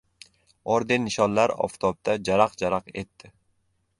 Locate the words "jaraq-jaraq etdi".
2.31-3.33